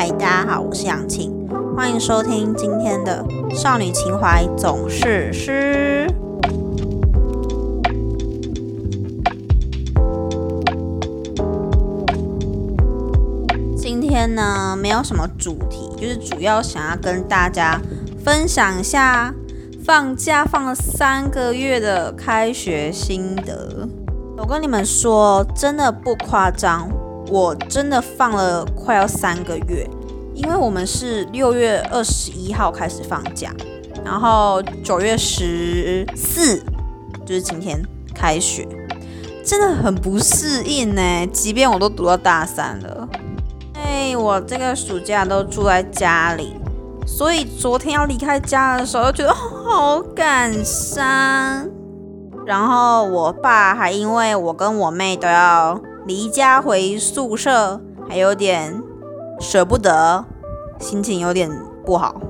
[0.00, 1.32] 嗨，大家好，我是杨晴，
[1.76, 6.06] 欢迎收听今天的少女情怀总是诗。
[13.76, 17.80] 今天呢，没有什么主题，就是主要想要跟大家
[18.24, 19.34] 分享一下
[19.84, 23.88] 放假放了三个月的开学心得。
[24.36, 26.88] 我跟你们说，真的不夸张。
[27.30, 29.86] 我真的放了快要三个月，
[30.38, 33.52] 因为我们是六月二十一号开始放假，
[34.04, 36.62] 然后九月十四
[37.26, 37.76] 就是今天
[38.14, 38.64] 开学，
[39.44, 41.26] 真的很不适应呢。
[41.32, 43.08] 即便我都读到大三了，
[43.74, 46.54] 哎，我这个暑假都住在家里，
[47.04, 51.68] 所以昨天要离开家的时候，就觉得好感伤。
[52.46, 55.80] 然后我爸还因为我跟我妹都要。
[56.06, 58.82] 离家回宿舍，还有点
[59.40, 60.24] 舍不得，
[60.80, 61.50] 心情有点
[61.84, 62.20] 不好。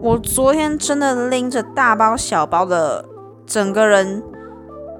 [0.00, 3.04] 我昨天真的拎着大包小包的，
[3.46, 4.22] 整个人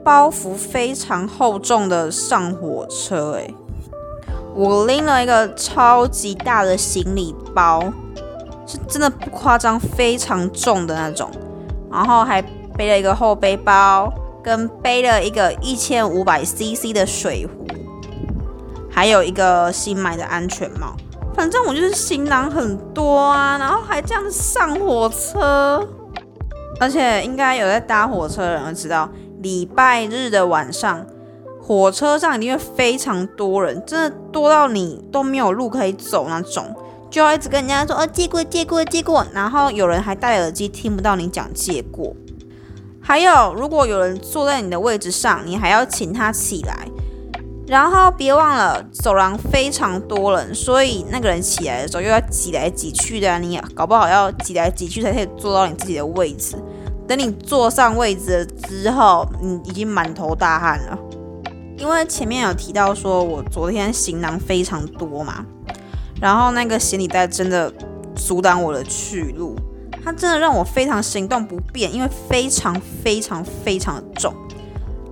[0.04, 3.32] 包袱非常厚重的上火车。
[3.32, 3.54] 诶，
[4.54, 7.82] 我拎了一个超级大的行李包，
[8.66, 11.30] 是真的不夸张，非常重的那种。
[11.90, 12.40] 然后还
[12.76, 14.12] 背了一个后背包，
[14.42, 17.66] 跟背了一个一千五百 CC 的水壶。
[18.90, 20.96] 还有一个新买的安全帽，
[21.38, 25.88] 反正我就是行囊很多啊，然后还这样子上火车，
[26.80, 29.08] 而且应该有在搭火车的人会知道，
[29.40, 31.06] 礼拜日的晚上
[31.62, 36.74] 火车上一定会非常多人，真的多到你都没有路可以走那种，
[37.08, 42.16] 就要一直跟人家说哦借过借过借过，然后有人还戴耳机听不到你讲借过，
[43.00, 46.88] 还有如果有人坐在你的位置上，你还要请他起来。
[47.68, 56.56] 然后别忘了，走廊非常多人，所以那个人起来的时候又要挤来挤去的，你搞不好要挤来挤去才可以坐到你自己的位置。
[57.06, 60.98] 等你坐上位置之后，你已经满头大汗了。
[61.76, 65.44] 因为前面有提到说我昨天行囊非常多嘛，
[66.18, 67.70] 然后那个行李袋真的
[68.16, 69.54] 阻挡我的去路，
[70.02, 74.34] 它真的让我非常行动不便，因为非常非常非常的重。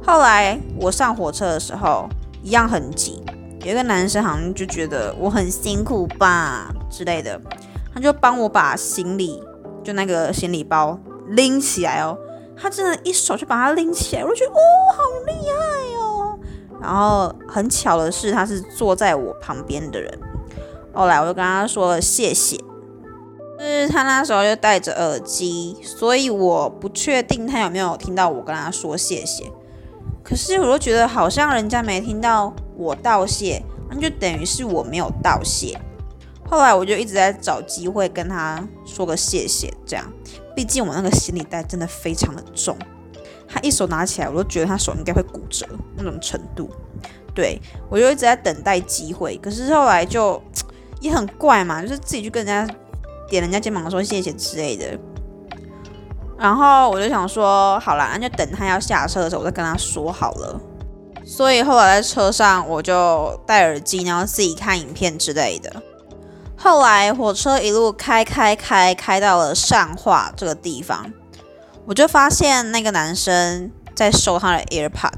[0.02, 2.08] 后来我上火车的时候。
[2.46, 3.20] 一样很急，
[3.64, 7.40] 有一个男生好像就觉得我很辛苦吧之类的，
[7.92, 9.42] 他就帮我把行李，
[9.82, 10.96] 就那个行李包
[11.30, 12.16] 拎起来哦，
[12.56, 14.60] 他真的一手就把它拎起来，我就觉得哦，
[14.92, 16.38] 好厉害哦。
[16.80, 20.16] 然后很巧的是，他是坐在我旁边的人，
[20.94, 22.56] 后来我就跟他说了谢谢，
[23.58, 29.50] 就是他那时候就戴着耳机，所以我不确定他有没有听到我跟他说谢谢。
[30.28, 35.80] 可是我又觉得好像人家没听到我道谢，那就等于是我没有道谢。
[36.50, 40.04] 后来我就一直在找机会跟他说个谢谢，这样，
[40.56, 42.76] 毕竟我那个行李袋真的非常的重，
[43.46, 45.64] 他一手拿起来，我都觉得他手应该会骨折
[45.96, 46.68] 那种程度。
[47.32, 50.42] 对我就一直在等待机会，可是后来就
[51.00, 52.74] 也很怪嘛，就是自己去跟人家
[53.28, 54.98] 点人家肩膀说谢谢之类的。
[56.38, 60.60] 然后我就想说，好了，那就等他要下车的时候，我再跟他说好了。
[61.24, 65.72] 所以后来在车上，我就戴耳机，然后自己看影片之类的。
[66.56, 71.12] 后来火车一路开开开，开到了上化这个地方，
[71.86, 75.12] 我就发现那个男生在收他的 AirPod，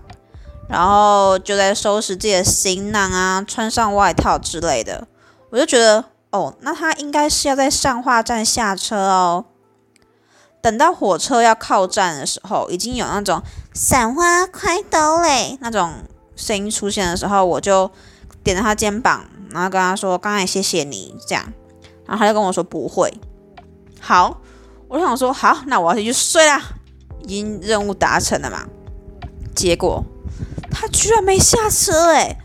[0.69, 5.07] 然后就在收拾自己的行囊啊，穿上外套之类的。
[5.51, 9.45] 我就觉得，哦，那他应该是要在上化站下车哦。
[10.61, 13.41] 等到火车要靠站的时候，已经有那种
[13.73, 15.93] 伞花快到嘞那种
[16.35, 17.91] 声音出现的时候，我就
[18.43, 21.45] 点了他肩膀，然后跟他说：“刚才谢谢你。”这样，
[22.07, 23.13] 然后他就跟我说：“不会。”
[24.01, 24.41] 好，
[24.89, 26.61] 我想说：“好，那我要去睡啦，
[27.23, 28.67] 已经任务达成了嘛。”
[29.55, 30.05] 结果
[30.71, 32.37] 他居然没下车，诶，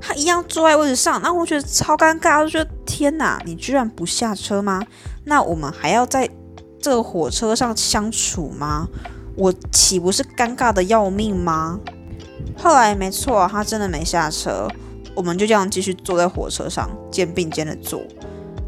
[0.00, 4.82] 他一样坐在位置上，然后我觉得超尴尬，我就觉得天哪，你居然不下车吗？
[5.24, 6.28] 那我们还要再。
[6.80, 8.88] 这个火车上相处吗？
[9.36, 11.78] 我岂不是尴尬的要命吗？
[12.56, 14.68] 后来没错，他真的没下车，
[15.14, 18.02] 我们就这样继续坐在火车上，肩并肩的坐。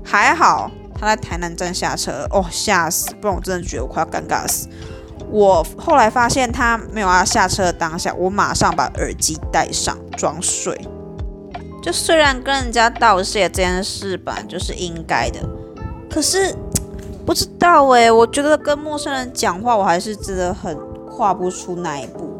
[0.04, 3.12] 还好他在台南站下车，哦，吓死！
[3.20, 4.68] 不然我真的觉得我快要尴尬死。
[5.28, 10.78] 我后来发现他没有要下车的当下，我马上把耳机戴上装睡。
[11.82, 15.40] 就虽然跟人家道谢这件事吧，就是应该的，
[16.08, 16.54] 可是。
[17.24, 20.76] 不知道哎，我觉得跟陌生人讲话，我还是真的很
[21.06, 22.30] 跨不出那一步。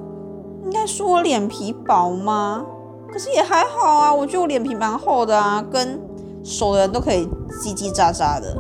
[0.65, 2.65] 应该说我脸皮薄吗？
[3.13, 6.01] 可是也还好啊，我觉得我脸皮蛮厚的啊，跟
[6.43, 7.27] 熟的人都可以
[7.63, 8.57] 叽叽喳喳的。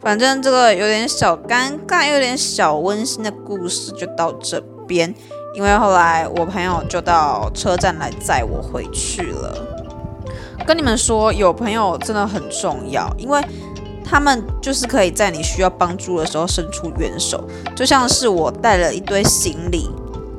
[0.00, 5.14] 反正这个有点小尴尬，有点小温馨的故事就到这边。
[5.54, 9.54] 因为后来我朋友就到车站来载我回去了。
[10.66, 13.38] 跟你们说，有朋友真的很重要，因为
[14.12, 17.42] 他们就是可以在你需要帮助的时候伸出援手。
[17.74, 19.88] 就像是我带了一堆行李，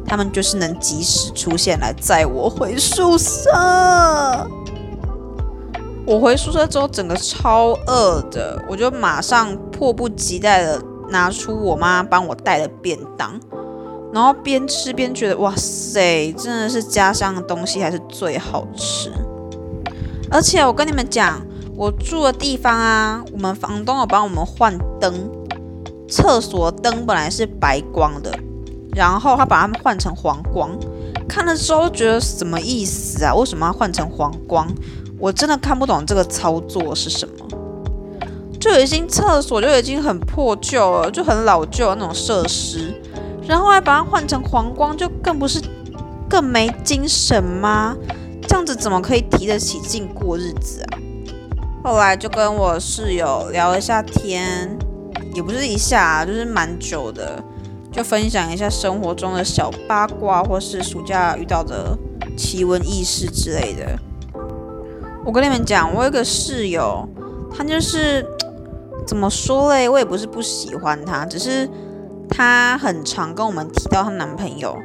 [0.06, 3.50] 他们就是能及时出现来载我回宿舍。
[6.06, 10.80] 我回宿舍之后，整个超饿的，我就马上迫不及待的
[11.10, 13.40] 拿出我妈帮我带的便当，
[14.14, 19.12] 然后边吃边觉得，哇塞，真的是家乡的东西还是最好吃。
[20.30, 21.42] 而且我跟你们讲，
[21.76, 25.14] 我住的地方啊，我们房东有帮我们换灯，
[26.08, 28.32] 厕所灯本来是白光的，
[28.96, 30.70] 然后他把它们换成黄光，
[31.28, 33.34] 看了之后觉得什么意思啊？
[33.34, 34.68] 为什么要换成黄光？
[35.20, 37.46] 我真的看不懂这个操作是什么，
[38.60, 42.94] 就已经厕所就已经很破旧了，就很老旧的那种设施，
[43.48, 45.60] 然后还把它换成黄光，就更不是
[46.30, 47.96] 更没精神吗？
[48.48, 51.00] 这样子怎么可以提得起劲过日子啊？
[51.84, 54.78] 后来就跟我室友聊一下天，
[55.34, 57.44] 也不是一下，就是蛮久的，
[57.92, 61.98] 就分享一下生活中的小八卦，或是暑假遇到的
[62.38, 64.00] 奇闻异事之类的。
[65.26, 67.06] 我跟你们讲，我有个室友，
[67.54, 68.26] 她就是
[69.06, 69.90] 怎么说嘞？
[69.90, 71.70] 我也不是不喜欢她，只是
[72.30, 74.78] 她很常跟我们提到她男朋友。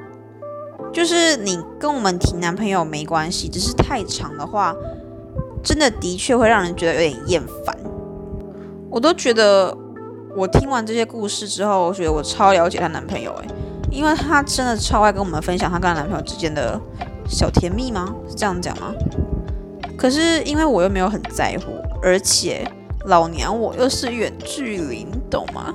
[0.93, 4.75] 就是你跟我们提男朋友没关系，只是太长的话，
[5.69, 7.77] 真的的确会让人觉得有点厌烦。
[8.91, 9.77] 我都觉得，
[10.35, 13.49] 我听完这些故事之后，我觉得我超了解她男朋友诶，
[13.91, 16.81] 因为她真的超爱跟我们分享她跟她男朋友之间的
[17.29, 18.15] 小甜蜜吗？
[18.27, 18.95] 是这样讲吗？
[19.95, 21.73] 可是因为我又没有很在乎，
[22.03, 22.67] 而且
[23.05, 25.75] 老娘我又是远距离，你懂吗？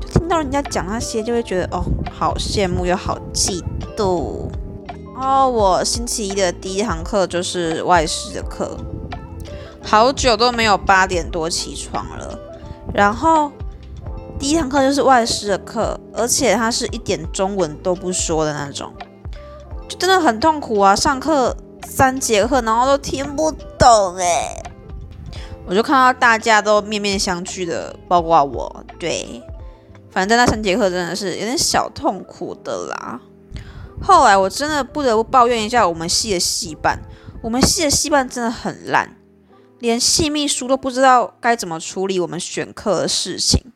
[0.00, 3.62] 就听到人家讲那些，就会觉得哦，好羡慕又好嫉
[3.94, 4.48] 妒。
[5.14, 8.76] 然后我星期一的第一堂课就是外事的课，
[9.84, 12.38] 好久都没有八点多起床了。
[12.92, 13.52] 然后
[14.38, 18.92] 第一堂课就是外事的课，而且他是一点中文都不说的那种，
[19.88, 20.96] 就真的很痛苦啊！
[20.96, 21.56] 上课。
[21.86, 24.56] 三节课，然后都听不懂哎，
[25.66, 28.84] 我就看到大家都面面相觑的，包括我。
[28.98, 29.42] 对，
[30.10, 33.20] 反正那三节课真的是有点小痛苦的啦。
[34.02, 36.98] 后来我真的不得不抱怨一下我们系的系办，
[37.42, 39.14] 我们系的系办真的很烂，
[39.78, 43.72] 连系秘书都不知道该怎么处理我们选课的事情。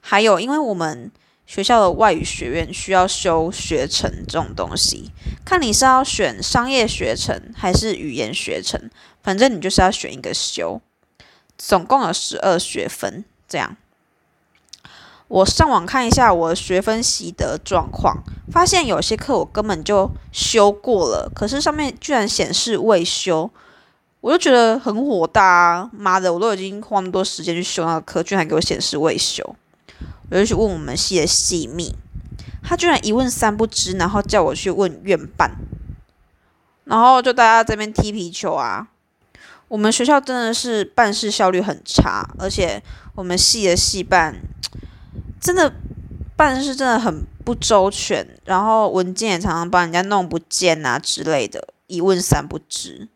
[0.00, 1.10] 还有，因为我们。
[1.48, 5.10] 学校的外语学院需要修学程这种东西，
[5.46, 8.90] 看你是要选商业学程还是语言学程，
[9.22, 10.82] 反正你就是要选一个修，
[11.56, 13.24] 总共有十二学分。
[13.48, 13.78] 这样，
[15.28, 23.50] 我上网看一下我的学分习得状况，发现有些课我根本就修过了，可是上面居然显示未修，
[24.20, 25.44] 我就觉得很火大。
[25.44, 29.56] 啊妈的，我都已经花那么多时间去修那个课，居然还给我显示未修。
[30.30, 31.94] 我就去问我们系的系秘，
[32.62, 35.52] 他居然一问三不知，然后叫我去问院办，
[36.84, 38.88] 然后就大家这边踢皮球啊。
[39.68, 42.82] 我们学校真的是办事效率很差，而且
[43.14, 44.34] 我们系的系办
[45.40, 45.72] 真的
[46.36, 53.08] 办事真的很不周全，然后文件也常常帮人家弄不见啊之类的，一问三不知。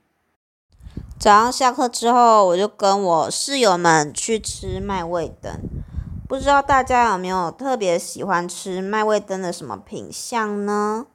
[1.23, 5.53] 早上下课之后，我就跟我室友们去吃麦味登。
[6.29, 11.07] 不知道大家有没有特别喜欢吃麦味登的什么品相呢？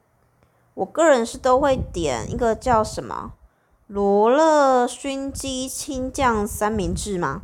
[0.75, 3.33] 我个人是都会点一个叫什么
[3.87, 7.41] 罗勒熏鸡青酱三明治吗？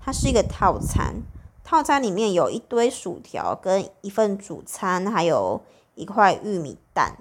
[0.00, 1.22] 它是一个套餐，
[1.62, 5.60] 套餐里面有一堆薯条跟一份主餐，还有
[5.94, 7.18] 一块玉米蛋，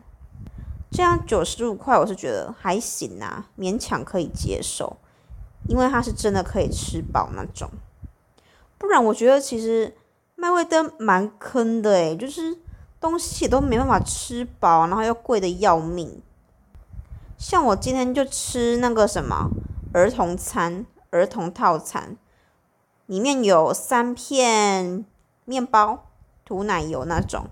[0.91, 4.97] 这样九十五块我是觉得还行啊，勉强可以接受，
[5.67, 7.69] 因为它是真的可以吃饱那种。
[8.77, 9.95] 不然我觉得其实
[10.35, 12.57] 麦味登蛮坑的诶，就是
[12.99, 16.21] 东西都没办法吃饱，然后又贵的要命。
[17.37, 19.49] 像我今天就吃那个什么
[19.93, 22.17] 儿童餐、儿童套餐，
[23.05, 25.05] 里面有三片
[25.45, 26.05] 面包
[26.43, 27.45] 涂奶油那种，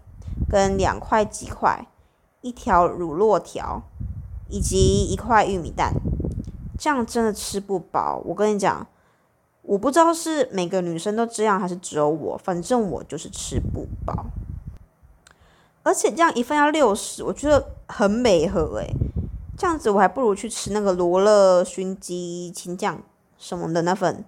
[0.49, 1.87] 跟两块鸡块、
[2.47, 3.81] 一条乳酪条
[4.49, 5.93] 以及一块玉米蛋，
[6.77, 8.21] 这样真的吃不饱。
[8.25, 8.87] 我跟你讲。
[9.63, 12.37] 我不知道是每个女生都这样，还是只有我。
[12.41, 14.27] 反正我就是吃不饱，
[15.83, 18.89] 而且这样一份要六十，我觉得很美和诶。
[19.57, 23.03] 这样子我还不如去吃那个罗勒熏鸡青酱
[23.37, 24.23] 什么的那份，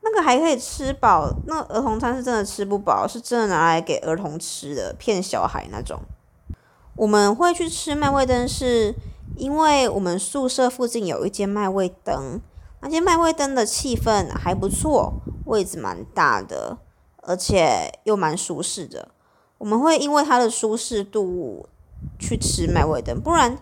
[0.00, 1.30] 那个还可以吃饱。
[1.46, 6.00] 那儿童餐是真的吃不饱，是真的拿来给儿童吃的，骗小孩那种。
[6.96, 8.94] 我们会去吃麦味灯，是
[9.36, 12.40] 因为我们宿舍附近有一间麦味灯，
[12.80, 15.12] 那间麦味灯的气氛还不错，
[15.44, 16.78] 位置蛮大的，
[17.22, 19.08] 而且又蛮舒适的。
[19.58, 21.68] 我们会因为它的舒适度
[22.18, 23.58] 去吃麦味灯，不然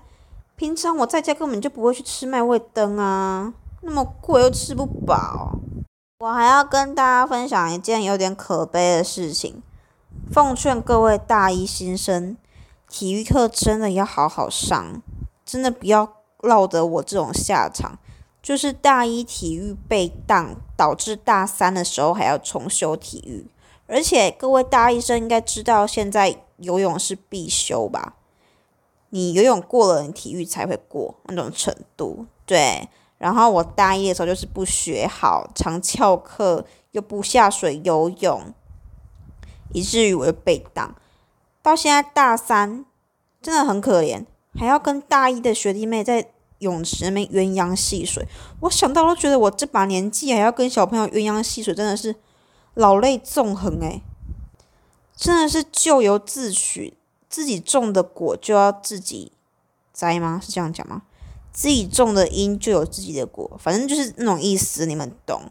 [0.54, 5.58] 平常我在家根本就不会去吃麦味灯啊，那么贵又吃不饱。
[6.20, 9.60] 我还要跟大家分享一件有点可悲的事情，
[10.32, 12.36] 奉劝各位大一新生。
[12.94, 15.02] 体育课真的要好好上，
[15.44, 17.98] 真的不要落得我这种下场，
[18.40, 23.48] 就是大一体育被当，导致大三的时候还要重修体育。
[23.88, 28.14] 而且各位大一生应该知道，现在游泳是必修吧？
[29.08, 32.26] 你游泳过了，你体育才会过那种程度。
[32.46, 38.54] 对，然后我大一的时候就是不学好，常翘课，又不下水游泳，
[39.72, 40.94] 以至于我就被当。
[41.64, 42.84] 到现在大三，
[43.40, 46.28] 真的很可怜，还要跟大一的学弟妹在
[46.58, 48.28] 泳池那边鸳鸯戏水。
[48.60, 52.16] 我想到都觉得，我这把年纪还要跟小朋友鸳鸯戏水，真的是
[52.74, 54.02] 老泪纵横诶。
[55.16, 56.98] 真的是咎由自取，
[57.30, 59.32] 自己种的果就要自己
[59.94, 60.38] 摘吗？
[60.44, 61.00] 是这样讲吗？
[61.50, 65.50] 自己种的因就有自己的果，反正就是那种意思，你们懂。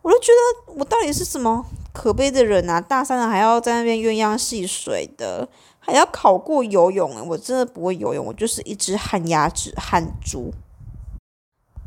[0.00, 0.28] 我就觉
[0.66, 2.80] 得我到底是什么可悲的人啊！
[2.80, 5.48] 大三了还要在那边鸳鸯戏水的，
[5.78, 10.52] 还要考过游泳我真的不会游泳，我就是一只旱鸭子、旱猪。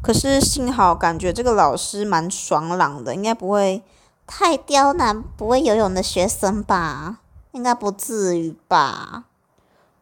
[0.02, 3.84] 可是幸好感觉这个老师蛮爽朗的，应该不会
[4.26, 7.20] 太刁难不会游泳的学生吧？
[7.52, 9.26] 应该不至于吧？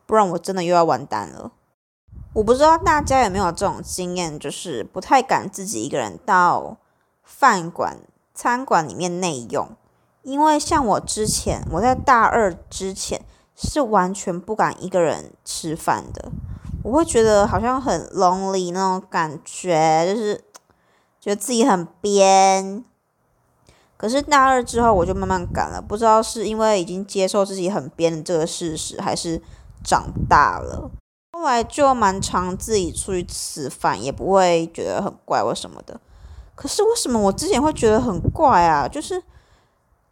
[0.05, 1.51] 不然我真的又要完蛋了。
[2.33, 6.77] 我不知道大家有没有这种经验，就是不太敢自己一个人到。
[7.23, 7.97] 饭馆、
[8.35, 9.69] 餐馆里面内用，
[10.25, 13.23] 因为像我之前，我在大二之前
[13.55, 16.31] 是完全不敢一个人吃饭的，
[16.81, 20.43] 我会觉得好像很 lonely 那种感觉，就是
[21.21, 22.83] 觉得自己很边。
[23.97, 29.39] 可是大二之后，我就慢慢敢了，不知道是因为已经接受自己很边的这个事实，还是
[29.83, 30.89] 长大了。
[31.33, 36.01] 后来就蛮常自己出去吃饭，也不会觉得很怪或什么的。
[36.55, 38.87] 可是为什么我之前会觉得很怪啊？
[38.87, 39.21] 就是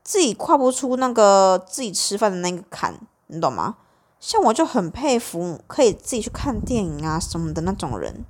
[0.04, 3.78] 自己跨不出那个自己吃饭的那个坎，你懂吗？
[4.20, 8.26] 像我就很佩服可以自己去看电影啊什么的那种人。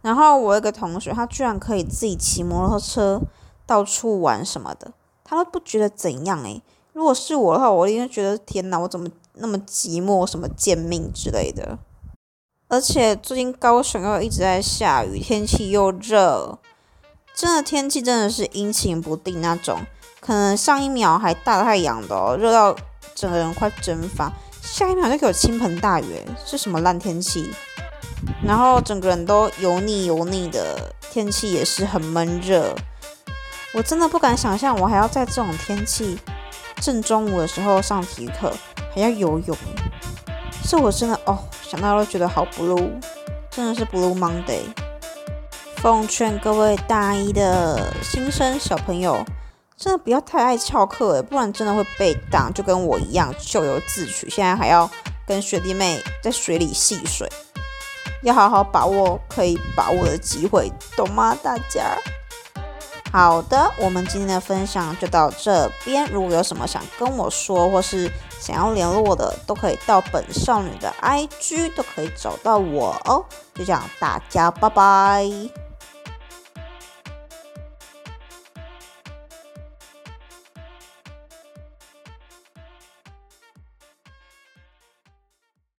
[0.00, 3.20] 然后我一个同学，他居然可以自己骑摩托车
[3.66, 4.92] 到处玩什么的，
[5.24, 6.62] 他都不觉得怎样诶。
[6.92, 11.78] 如果是我的话，我一定觉得天哪，我怎么那么寂寞，什么贱命之类的。
[12.68, 16.58] 而且最近高雄又一直在下雨，天气又热。
[17.34, 19.80] 真的天气真的是阴晴不定那种，
[20.20, 22.74] 可能上一秒还大太阳的哦，热到
[23.14, 27.52] 整个人快蒸发，下一秒就给我倾盆大雨，是什么烂天气？
[28.44, 32.74] 然后整个人都油腻油腻的，天气也是很闷热，
[33.72, 36.18] 我真的不敢想象，我还要在这种天气
[36.80, 38.52] 正中午的时候上体育课，
[38.92, 39.56] 还要游泳，
[40.64, 42.90] 是我真的哦，想到都觉得好 blue，
[43.50, 44.62] 真的是 blue Monday。
[45.76, 49.24] 奉劝各位大一的新生小朋友，
[49.78, 54.28] 真的不要太爱翘课诶，不然真的会被挡，就跟我一样咎由自取。
[54.28, 54.90] 现在还要
[55.24, 57.28] 跟学弟妹在水里戏水，
[58.24, 61.36] 要好好把握可以把握的机会，懂吗？
[61.40, 61.96] 大家。
[63.12, 66.04] 好的，我们今天的分享就到这边。
[66.10, 73.24] 如果有什么想跟我说，或是想要联络的，都可以到本少女的 IG，都可以找到我哦。
[73.54, 75.67] 就这样，大家拜拜。